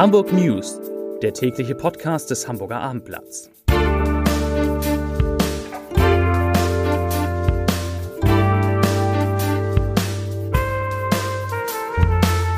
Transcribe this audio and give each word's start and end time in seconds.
Hamburg 0.00 0.32
News, 0.32 0.80
der 1.20 1.34
tägliche 1.34 1.74
Podcast 1.74 2.30
des 2.30 2.48
Hamburger 2.48 2.80
Abendblatts. 2.80 3.50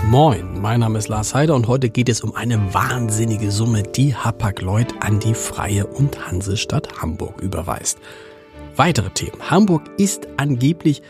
Moin, 0.07 0.61
mein 0.61 0.79
Name 0.79 1.01
ist 1.01 1.09
Lars 1.09 1.35
Heider 1.35 1.57
und 1.57 1.67
heute 1.67 1.91
geht 1.91 2.09
es 2.09 2.21
um 2.21 2.33
eine 2.37 2.73
wahnsinnige 2.73 3.51
Summe, 3.51 3.83
die 3.83 4.15
Hapag-Lloyd 4.15 4.95
an 5.01 5.19
die 5.19 5.35
Freie 5.35 5.89
und 5.89 6.25
Hansestadt 6.25 7.03
Hamburg 7.03 7.41
überweist. 7.41 7.99
Weitere 8.77 9.11
Themen. 9.11 9.51
Hamburg 9.51 9.83
ist 9.99 10.29
angeblich 10.37 11.03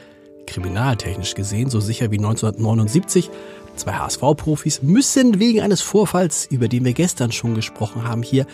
kriminaltechnisch 0.46 1.34
gesehen 1.34 1.70
so 1.70 1.80
sicher 1.80 2.10
wie 2.10 2.18
1979. 2.18 3.30
Zwei 3.76 3.92
HSV-Profis 3.92 4.82
müssen 4.82 5.40
wegen 5.40 5.60
eines 5.60 5.80
Vorfalls, 5.80 6.46
über 6.46 6.68
den 6.68 6.84
wir 6.84 6.92
gestern 6.92 7.32
schon 7.32 7.54
gesprochen 7.54 8.04
haben, 8.04 8.22
hier 8.22 8.46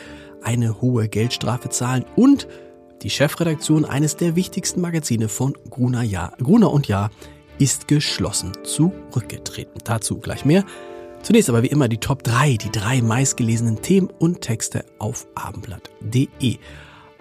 eine 0.42 0.80
hohe 0.80 1.08
Geldstrafe 1.08 1.68
zahlen 1.68 2.04
und 2.16 2.46
die 3.02 3.10
Chefredaktion 3.10 3.84
eines 3.84 4.16
der 4.16 4.36
wichtigsten 4.36 4.80
Magazine 4.80 5.28
von 5.28 5.54
Gruner, 5.70 6.02
ja, 6.02 6.32
Gruner 6.42 6.72
und 6.72 6.88
Jahr 6.88 7.10
ist 7.58 7.88
geschlossen 7.88 8.52
zurückgetreten. 8.64 9.80
Dazu 9.84 10.18
gleich 10.18 10.44
mehr. 10.44 10.64
Zunächst 11.22 11.48
aber 11.48 11.62
wie 11.62 11.68
immer 11.68 11.88
die 11.88 11.98
Top 11.98 12.22
3, 12.22 12.56
die 12.56 12.70
drei 12.70 13.02
meistgelesenen 13.02 13.82
Themen 13.82 14.08
und 14.18 14.40
Texte 14.40 14.84
auf 14.98 15.26
abendblatt.de. 15.34 16.58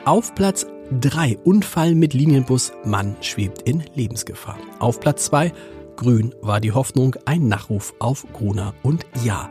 Auf 0.05 0.35
Platz 0.35 0.67
3 0.99 1.37
Unfall 1.43 1.95
mit 1.95 2.13
Linienbus, 2.13 2.71
Mann 2.85 3.15
schwebt 3.21 3.63
in 3.63 3.83
Lebensgefahr. 3.95 4.57
Auf 4.79 4.99
Platz 4.99 5.25
2 5.25 5.51
Grün 5.97 6.33
war 6.41 6.61
die 6.61 6.71
Hoffnung, 6.71 7.15
ein 7.25 7.47
Nachruf 7.49 7.93
auf 7.99 8.25
Gruner 8.31 8.73
und 8.83 9.05
Ja. 9.23 9.49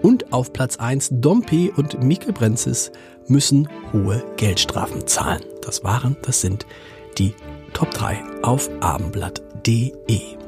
Und 0.00 0.32
auf 0.32 0.52
Platz 0.52 0.76
1 0.76 1.10
Dompe 1.12 1.72
und 1.76 2.02
Mieke 2.02 2.32
Brenzis 2.32 2.92
müssen 3.26 3.68
hohe 3.92 4.24
Geldstrafen 4.36 5.06
zahlen. 5.06 5.42
Das 5.60 5.84
waren, 5.84 6.16
das 6.22 6.40
sind 6.40 6.66
die 7.18 7.34
Top 7.74 7.90
3 7.90 8.22
auf 8.42 8.70
abendblatt.de 8.80 10.47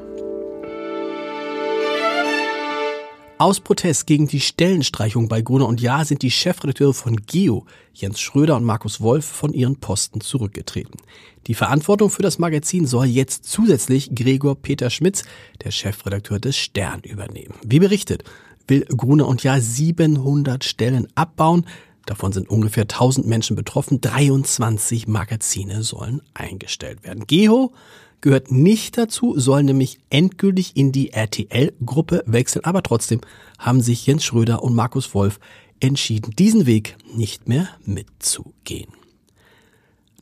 Aus 3.41 3.59
Protest 3.59 4.05
gegen 4.05 4.27
die 4.27 4.39
Stellenstreichung 4.39 5.27
bei 5.27 5.41
Gruner 5.41 5.67
und 5.67 5.81
Jahr 5.81 6.05
sind 6.05 6.21
die 6.21 6.29
Chefredakteure 6.29 6.93
von 6.93 7.15
Geo, 7.15 7.65
Jens 7.91 8.19
Schröder 8.19 8.55
und 8.55 8.63
Markus 8.63 9.01
Wolf, 9.01 9.25
von 9.25 9.51
ihren 9.51 9.77
Posten 9.77 10.21
zurückgetreten. 10.21 10.99
Die 11.47 11.55
Verantwortung 11.55 12.11
für 12.11 12.21
das 12.21 12.37
Magazin 12.37 12.85
soll 12.85 13.07
jetzt 13.07 13.45
zusätzlich 13.45 14.13
Gregor 14.13 14.53
Peter 14.53 14.91
Schmitz, 14.91 15.23
der 15.63 15.71
Chefredakteur 15.71 16.37
des 16.37 16.55
Stern, 16.55 17.01
übernehmen. 17.01 17.55
Wie 17.65 17.79
berichtet, 17.79 18.25
will 18.67 18.85
Gruner 18.85 19.27
und 19.27 19.41
Jahr 19.41 19.59
700 19.59 20.63
Stellen 20.63 21.07
abbauen. 21.15 21.65
Davon 22.05 22.33
sind 22.33 22.47
ungefähr 22.47 22.83
1000 22.83 23.25
Menschen 23.25 23.55
betroffen. 23.55 24.01
23 24.01 25.07
Magazine 25.07 25.81
sollen 25.81 26.21
eingestellt 26.35 27.03
werden. 27.03 27.25
Geo 27.25 27.73
gehört 28.21 28.51
nicht 28.51 28.97
dazu, 28.97 29.37
soll 29.37 29.63
nämlich 29.63 29.99
endgültig 30.09 30.77
in 30.77 30.91
die 30.91 31.11
RTL-Gruppe 31.11 32.23
wechseln. 32.25 32.63
Aber 32.65 32.83
trotzdem 32.83 33.21
haben 33.59 33.81
sich 33.81 34.05
Jens 34.05 34.23
Schröder 34.23 34.63
und 34.63 34.75
Markus 34.75 35.13
Wolf 35.13 35.39
entschieden, 35.79 36.31
diesen 36.37 36.65
Weg 36.65 36.95
nicht 37.13 37.49
mehr 37.49 37.67
mitzugehen. 37.83 38.93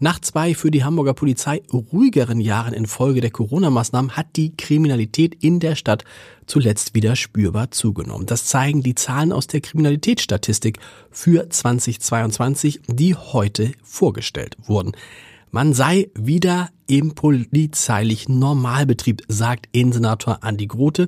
Nach 0.02 0.18
zwei 0.20 0.56
für 0.56 0.72
die 0.72 0.86
Hamburger 0.86 1.14
Polizei 1.14 1.62
ruhigeren 1.74 2.40
Jahren 2.40 2.74
infolge 2.74 3.20
der 3.20 3.32
Corona-Maßnahmen 3.32 4.16
hat 4.16 4.38
die 4.38 4.56
Kriminalität 4.56 5.36
in 5.44 5.60
der 5.60 5.76
Stadt 5.76 6.06
zuletzt 6.46 6.96
wieder 6.96 7.18
spürbar 7.18 7.72
zugenommen. 7.72 8.26
Das 8.26 8.46
zeigen 8.46 8.82
die 8.82 8.96
Zahlen 8.96 9.34
aus 9.34 9.48
der 9.48 9.60
Kriminalitätsstatistik 9.60 10.80
für 11.12 11.50
2022, 11.50 12.80
die 12.88 13.14
heute 13.14 13.74
vorgestellt 13.84 14.56
wurden. 14.62 14.94
Man 15.52 15.74
sei 15.74 16.12
wieder 16.14 16.70
im 16.86 17.16
polizeilichen 17.16 18.38
Normalbetrieb, 18.38 19.24
sagt 19.28 19.68
Innensenator 19.72 20.44
Andi 20.44 20.68
Grote. 20.68 21.08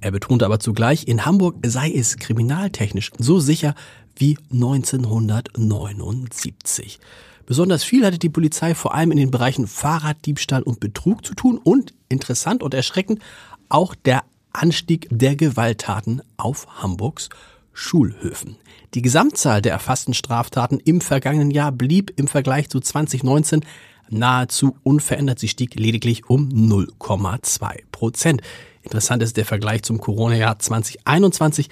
Er 0.00 0.12
betonte 0.12 0.44
aber 0.44 0.60
zugleich, 0.60 1.08
in 1.08 1.26
Hamburg 1.26 1.56
sei 1.66 1.90
es 1.90 2.16
kriminaltechnisch 2.16 3.10
so 3.18 3.40
sicher 3.40 3.74
wie 4.14 4.38
1979. 4.52 7.00
Besonders 7.46 7.82
viel 7.82 8.06
hatte 8.06 8.20
die 8.20 8.28
Polizei 8.28 8.76
vor 8.76 8.94
allem 8.94 9.10
in 9.10 9.18
den 9.18 9.32
Bereichen 9.32 9.66
Fahrraddiebstahl 9.66 10.62
und 10.62 10.78
Betrug 10.78 11.26
zu 11.26 11.34
tun 11.34 11.58
und 11.58 11.92
interessant 12.08 12.62
und 12.62 12.74
erschreckend 12.74 13.20
auch 13.68 13.96
der 13.96 14.22
Anstieg 14.52 15.08
der 15.10 15.34
Gewalttaten 15.34 16.22
auf 16.36 16.80
Hamburgs 16.80 17.28
Schulhöfen. 17.72 18.56
Die 18.94 19.02
Gesamtzahl 19.02 19.62
der 19.62 19.72
erfassten 19.72 20.14
Straftaten 20.14 20.80
im 20.80 21.00
vergangenen 21.00 21.50
Jahr 21.50 21.72
blieb 21.72 22.12
im 22.16 22.28
Vergleich 22.28 22.68
zu 22.68 22.80
2019 22.80 23.64
nahezu 24.10 24.76
unverändert. 24.82 25.38
Sie 25.38 25.48
stieg 25.48 25.76
lediglich 25.76 26.28
um 26.28 26.48
0,2 26.48 27.84
Prozent. 27.92 28.42
Interessant 28.82 29.22
ist 29.22 29.36
der 29.36 29.44
Vergleich 29.44 29.82
zum 29.82 30.00
Corona-Jahr 30.00 30.58
2021. 30.58 31.68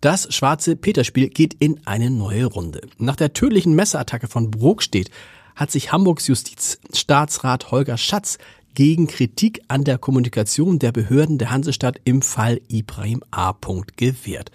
Das 0.00 0.32
schwarze 0.32 0.76
Peterspiel 0.76 1.28
geht 1.28 1.54
in 1.58 1.80
eine 1.84 2.08
neue 2.08 2.44
Runde. 2.44 2.82
Nach 2.98 3.16
der 3.16 3.32
tödlichen 3.32 3.74
Messerattacke 3.74 4.28
von 4.28 4.48
Brokstedt 4.50 5.10
hat 5.56 5.72
sich 5.72 5.90
Hamburgs 5.90 6.28
Justizstaatsrat 6.28 7.72
Holger 7.72 7.98
Schatz 7.98 8.38
gegen 8.74 9.08
Kritik 9.08 9.60
an 9.66 9.82
der 9.82 9.98
Kommunikation 9.98 10.78
der 10.78 10.92
Behörden 10.92 11.38
der 11.38 11.50
Hansestadt 11.50 12.00
im 12.04 12.22
Fall 12.22 12.60
Ibrahim 12.68 13.24
A. 13.32 13.54
gewährt. 13.96 14.52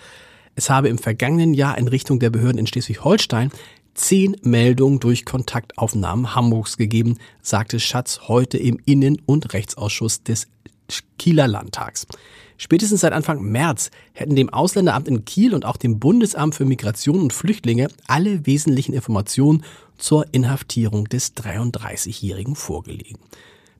Es 0.56 0.70
habe 0.70 0.88
im 0.88 0.98
vergangenen 0.98 1.53
Jahr 1.53 1.78
in 1.78 1.90
Richtung 1.90 2.20
der 2.20 2.30
Behörden 2.30 2.59
in 2.59 2.68
Schleswig-Holstein 2.68 3.52
zehn 3.96 4.38
Meldungen 4.44 5.02
durch 5.02 5.26
Kontaktaufnahmen 5.26 6.36
Hamburgs 6.36 6.78
gegeben, 6.78 7.18
sagte 7.42 7.82
Schatz 7.82 8.22
heute 8.30 8.58
im 8.58 8.80
Innen- 8.86 9.22
und 9.26 9.52
Rechtsausschuss 9.52 10.24
des 10.24 10.48
Kieler 11.18 11.50
Landtags. 11.50 12.08
Spätestens 12.58 13.02
seit 13.02 13.14
Anfang 13.14 13.41
März 13.41 13.91
hätten 14.14 14.36
dem 14.36 14.50
Ausländeramt 14.50 15.08
in 15.08 15.25
Kiel 15.25 15.53
und 15.53 15.66
auch 15.66 15.78
dem 15.78 16.00
Bundesamt 16.00 16.56
für 16.56 16.66
Migration 16.66 17.22
und 17.22 17.34
Flüchtlinge 17.34 17.88
alle 18.08 18.46
wesentlichen 18.46 18.94
Informationen 18.94 19.64
zur 19.97 20.25
Inhaftierung 20.34 21.06
des 21.06 21.36
33-Jährigen 21.36 22.56
vorgelegen. 22.56 23.18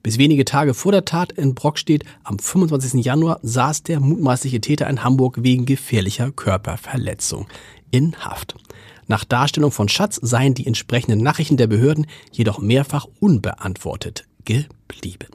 Bis 0.02 0.18
wenige 0.18 0.44
Tage 0.44 0.74
vor 0.74 0.92
der 0.92 1.06
Tat 1.06 1.32
in 1.32 1.54
Brockstedt 1.54 2.04
am 2.24 2.38
25. 2.38 3.04
Januar 3.04 3.40
saß 3.42 3.84
der 3.84 4.00
mutmaßliche 4.00 4.60
Täter 4.60 4.88
in 4.88 5.02
Hamburg 5.02 5.42
wegen 5.42 5.64
gefährlicher 5.64 6.30
Körperverletzung 6.30 7.46
in 7.90 8.14
Haft. 8.16 8.54
Nach 9.06 9.24
Darstellung 9.24 9.70
von 9.70 9.88
Schatz 9.88 10.18
seien 10.22 10.54
die 10.54 10.66
entsprechenden 10.66 11.22
Nachrichten 11.22 11.56
der 11.56 11.68
Behörden 11.68 12.06
jedoch 12.32 12.58
mehrfach 12.58 13.06
unbeantwortet 13.20 14.26
geblieben. 14.44 15.28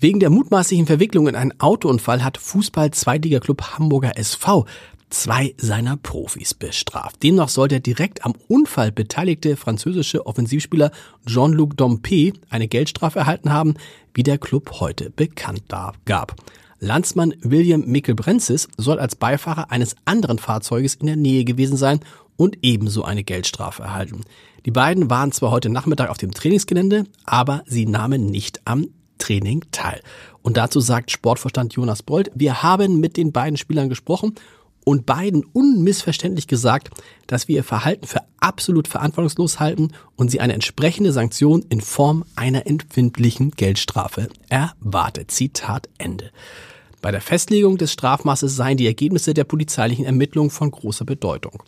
Wegen 0.00 0.20
der 0.20 0.30
mutmaßlichen 0.30 0.86
Verwicklung 0.86 1.26
in 1.26 1.34
einen 1.34 1.58
Autounfall 1.60 2.22
hat 2.22 2.38
Fußball-Zweitliga-Club 2.38 3.62
Hamburger 3.72 4.16
SV 4.16 4.64
zwei 5.10 5.54
seiner 5.56 5.96
Profis 5.96 6.54
bestraft. 6.54 7.20
Demnach 7.24 7.48
soll 7.48 7.66
der 7.66 7.80
direkt 7.80 8.24
am 8.24 8.34
Unfall 8.46 8.92
beteiligte 8.92 9.56
französische 9.56 10.24
Offensivspieler 10.24 10.92
Jean-Luc 11.26 11.76
Dompe 11.76 12.32
eine 12.48 12.68
Geldstrafe 12.68 13.18
erhalten 13.18 13.52
haben, 13.52 13.74
wie 14.14 14.22
der 14.22 14.38
Club 14.38 14.78
heute 14.78 15.10
bekannt 15.10 15.64
gab. 16.04 16.36
Landsmann 16.78 17.34
William 17.40 17.80
Mickelbrenzis 17.80 18.68
soll 18.76 19.00
als 19.00 19.16
Beifahrer 19.16 19.72
eines 19.72 19.96
anderen 20.04 20.38
Fahrzeuges 20.38 20.94
in 20.94 21.08
der 21.08 21.16
Nähe 21.16 21.42
gewesen 21.42 21.76
sein 21.76 21.98
und 22.36 22.58
ebenso 22.62 23.02
eine 23.02 23.24
Geldstrafe 23.24 23.82
erhalten. 23.82 24.20
Die 24.64 24.70
beiden 24.70 25.10
waren 25.10 25.32
zwar 25.32 25.50
heute 25.50 25.70
Nachmittag 25.70 26.08
auf 26.08 26.18
dem 26.18 26.30
Trainingsgelände, 26.30 27.04
aber 27.24 27.64
sie 27.66 27.86
nahmen 27.86 28.26
nicht 28.26 28.60
am 28.64 28.86
Training 29.18 29.64
teil. 29.72 30.00
Und 30.42 30.56
dazu 30.56 30.80
sagt 30.80 31.10
Sportvorstand 31.10 31.74
Jonas 31.74 32.02
Bold, 32.02 32.30
wir 32.34 32.62
haben 32.62 33.00
mit 33.00 33.16
den 33.16 33.32
beiden 33.32 33.56
Spielern 33.56 33.88
gesprochen 33.88 34.34
und 34.84 35.04
beiden 35.04 35.44
unmissverständlich 35.44 36.46
gesagt, 36.46 36.88
dass 37.26 37.46
wir 37.46 37.56
ihr 37.56 37.64
Verhalten 37.64 38.06
für 38.06 38.22
absolut 38.40 38.88
verantwortungslos 38.88 39.60
halten 39.60 39.92
und 40.16 40.30
sie 40.30 40.40
eine 40.40 40.54
entsprechende 40.54 41.12
Sanktion 41.12 41.62
in 41.68 41.82
Form 41.82 42.24
einer 42.36 42.66
empfindlichen 42.66 43.50
Geldstrafe 43.50 44.28
erwartet. 44.48 45.30
Zitat 45.30 45.90
Ende. 45.98 46.30
Bei 47.02 47.10
der 47.10 47.20
Festlegung 47.20 47.76
des 47.76 47.92
Strafmaßes 47.92 48.56
seien 48.56 48.78
die 48.78 48.86
Ergebnisse 48.86 49.34
der 49.34 49.44
polizeilichen 49.44 50.06
Ermittlungen 50.06 50.50
von 50.50 50.70
großer 50.70 51.04
Bedeutung. 51.04 51.62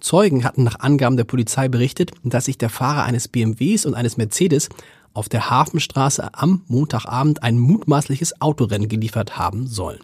Zeugen 0.00 0.42
hatten 0.42 0.64
nach 0.64 0.80
Angaben 0.80 1.16
der 1.16 1.24
Polizei 1.24 1.68
berichtet, 1.68 2.10
dass 2.24 2.46
sich 2.46 2.58
der 2.58 2.70
Fahrer 2.70 3.04
eines 3.04 3.28
BMWs 3.28 3.86
und 3.86 3.94
eines 3.94 4.16
Mercedes 4.16 4.68
auf 5.14 5.28
der 5.28 5.50
Hafenstraße 5.50 6.30
am 6.34 6.62
Montagabend 6.68 7.42
ein 7.42 7.58
mutmaßliches 7.58 8.40
Autorennen 8.40 8.88
geliefert 8.88 9.36
haben 9.38 9.66
sollen. 9.66 10.00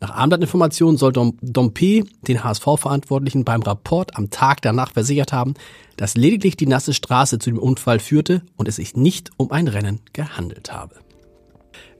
Nach 0.00 0.10
Abendblattinformationen 0.10 0.96
soll 0.96 1.12
Dom 1.12 1.38
Dompe 1.42 2.02
den 2.26 2.42
HSV-Verantwortlichen 2.42 3.44
beim 3.44 3.62
Rapport 3.62 4.16
am 4.16 4.30
Tag 4.30 4.60
danach 4.60 4.92
versichert 4.92 5.32
haben, 5.32 5.54
dass 5.96 6.16
lediglich 6.16 6.56
die 6.56 6.66
nasse 6.66 6.92
Straße 6.92 7.38
zu 7.38 7.50
dem 7.50 7.58
Unfall 7.60 8.00
führte 8.00 8.42
und 8.56 8.66
es 8.66 8.76
sich 8.76 8.96
nicht 8.96 9.30
um 9.36 9.52
ein 9.52 9.68
Rennen 9.68 10.00
gehandelt 10.12 10.72
habe. 10.72 10.96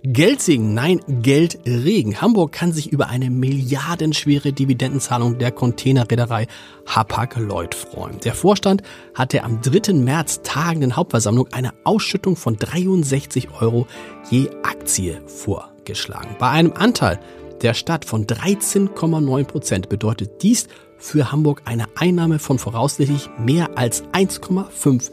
Geldsegen, 0.04 0.74
nein, 0.74 1.00
Geldregen. 1.06 2.20
Hamburg 2.20 2.50
kann 2.50 2.72
sich 2.72 2.90
über 2.90 3.08
eine 3.08 3.30
milliardenschwere 3.30 4.52
Dividendenzahlung 4.52 5.38
der 5.38 5.52
Containerreederei 5.52 6.48
Hapag-Lloyd 6.86 7.72
freuen. 7.76 8.18
Der 8.24 8.34
Vorstand 8.34 8.82
hatte 9.14 9.44
am 9.44 9.60
3. 9.60 9.92
März 9.92 10.40
tagenden 10.42 10.96
Hauptversammlung 10.96 11.46
eine 11.52 11.70
Ausschüttung 11.84 12.34
von 12.34 12.56
63 12.56 13.50
Euro 13.60 13.86
je 14.28 14.50
Aktie 14.64 15.20
vorgeschlagen. 15.26 16.34
Bei 16.40 16.50
einem 16.50 16.72
Anteil 16.72 17.20
der 17.62 17.74
Stadt 17.74 18.04
von 18.04 18.26
13,9 18.26 19.44
Prozent 19.44 19.88
bedeutet 19.88 20.42
dies 20.42 20.66
für 20.98 21.30
Hamburg 21.30 21.62
eine 21.64 21.86
Einnahme 21.94 22.40
von 22.40 22.58
voraussichtlich 22.58 23.30
mehr 23.38 23.78
als 23.78 24.02
1,5 24.12 25.12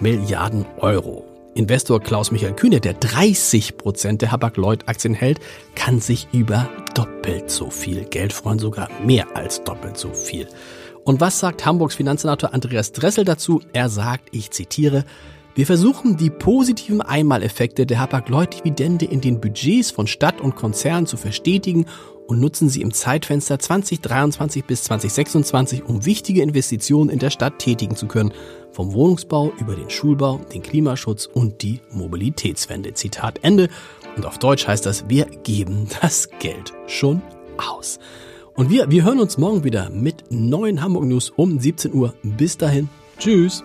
Milliarden 0.00 0.64
Euro. 0.78 1.29
Investor 1.54 2.00
Klaus-Michael 2.00 2.54
Kühne, 2.54 2.80
der 2.80 2.94
30 2.94 3.76
Prozent 3.76 4.22
der 4.22 4.30
Hapag-Lloyd-Aktien 4.30 5.14
hält, 5.14 5.40
kann 5.74 6.00
sich 6.00 6.28
über 6.32 6.68
doppelt 6.94 7.50
so 7.50 7.70
viel 7.70 8.04
Geld 8.04 8.32
freuen, 8.32 8.58
sogar 8.58 8.88
mehr 9.04 9.26
als 9.34 9.64
doppelt 9.64 9.98
so 9.98 10.12
viel. 10.12 10.46
Und 11.04 11.20
was 11.20 11.40
sagt 11.40 11.66
Hamburgs 11.66 11.96
Finanzsenator 11.96 12.54
Andreas 12.54 12.92
Dressel 12.92 13.24
dazu? 13.24 13.60
Er 13.72 13.88
sagt, 13.88 14.28
ich 14.30 14.50
zitiere, 14.52 15.04
wir 15.54 15.66
versuchen 15.66 16.16
die 16.16 16.30
positiven 16.30 17.02
Einmaleffekte 17.02 17.84
der 17.84 17.98
Hapag-Lloyd-Dividende 17.98 19.04
in 19.04 19.20
den 19.20 19.40
Budgets 19.40 19.90
von 19.90 20.06
Stadt 20.06 20.40
und 20.40 20.54
Konzernen 20.54 21.06
zu 21.06 21.16
verstetigen 21.16 21.86
und 22.28 22.38
nutzen 22.38 22.68
sie 22.68 22.82
im 22.82 22.92
Zeitfenster 22.92 23.58
2023 23.58 24.64
bis 24.64 24.84
2026, 24.84 25.84
um 25.84 26.06
wichtige 26.06 26.42
Investitionen 26.42 27.10
in 27.10 27.18
der 27.18 27.30
Stadt 27.30 27.58
tätigen 27.58 27.96
zu 27.96 28.06
können, 28.06 28.32
vom 28.70 28.92
Wohnungsbau 28.92 29.52
über 29.58 29.74
den 29.74 29.90
Schulbau, 29.90 30.40
den 30.54 30.62
Klimaschutz 30.62 31.26
und 31.26 31.62
die 31.62 31.80
Mobilitätswende. 31.90 32.94
Zitat 32.94 33.40
Ende. 33.42 33.68
Und 34.16 34.26
auf 34.26 34.38
Deutsch 34.38 34.68
heißt 34.68 34.86
das, 34.86 35.08
wir 35.08 35.24
geben 35.42 35.88
das 36.00 36.28
Geld 36.38 36.72
schon 36.86 37.20
aus. 37.56 37.98
Und 38.54 38.70
wir, 38.70 38.88
wir 38.90 39.04
hören 39.04 39.18
uns 39.18 39.36
morgen 39.36 39.64
wieder 39.64 39.90
mit 39.90 40.24
neuen 40.30 40.80
Hamburg 40.80 41.04
News 41.04 41.30
um 41.30 41.58
17 41.58 41.92
Uhr. 41.92 42.14
Bis 42.22 42.56
dahin. 42.56 42.88
Tschüss. 43.18 43.64